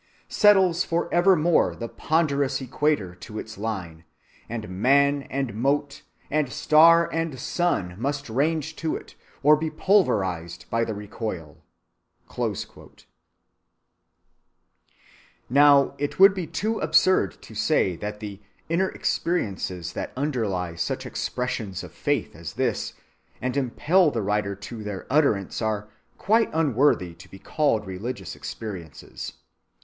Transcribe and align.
Settles 0.29 0.83
forevermore 0.83 1.75
the 1.75 1.87
ponderous 1.87 2.59
equator 2.59 3.13
to 3.13 3.37
its 3.37 3.55
line, 3.55 4.03
and 4.49 4.67
man 4.67 5.21
and 5.29 5.53
mote, 5.53 6.01
and 6.31 6.51
star 6.51 7.07
and 7.13 7.37
sun, 7.39 7.93
must 7.99 8.27
range 8.27 8.75
to 8.77 8.95
it, 8.95 9.13
or 9.43 9.55
be 9.55 9.69
pulverized 9.69 10.67
by 10.71 10.83
the 10.83 10.95
recoil."(11) 10.95 13.05
Now 15.51 15.93
it 15.99 16.17
would 16.17 16.33
be 16.33 16.47
too 16.47 16.79
absurd 16.79 17.39
to 17.43 17.53
say 17.53 17.95
that 17.97 18.19
the 18.19 18.39
inner 18.69 18.89
experiences 18.89 19.93
that 19.93 20.13
underlie 20.17 20.73
such 20.73 21.05
expressions 21.05 21.83
of 21.83 21.91
faith 21.91 22.35
as 22.35 22.53
this 22.53 22.93
and 23.39 23.55
impel 23.55 24.09
the 24.09 24.23
writer 24.23 24.55
to 24.55 24.83
their 24.83 25.05
utterance 25.11 25.61
are 25.61 25.89
quite 26.17 26.49
unworthy 26.53 27.13
to 27.13 27.29
be 27.29 27.37
called 27.37 27.85
religious 27.85 28.35
experiences. 28.35 29.33